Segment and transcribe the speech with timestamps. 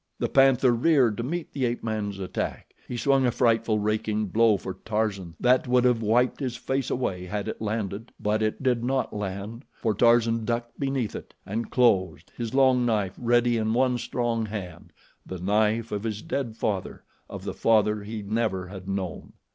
[0.17, 2.73] The panther reared to meet the ape man's attack.
[2.87, 7.27] He swung a frightful raking blow for Tarzan that would have wiped his face away
[7.27, 12.31] had it landed, but it did not land, for Tarzan ducked beneath it and closed,
[12.35, 14.91] his long knife ready in one strong hand
[15.23, 19.33] the knife of his dead father, of the father he never had known.